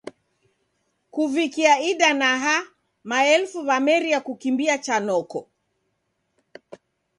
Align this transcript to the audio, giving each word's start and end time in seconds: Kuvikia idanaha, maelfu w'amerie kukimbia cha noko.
Kuvikia 1.13 1.73
idanaha, 1.91 2.55
maelfu 3.09 3.57
w'amerie 3.67 4.17
kukimbia 4.25 4.75
cha 4.85 4.97
noko. 5.07 5.39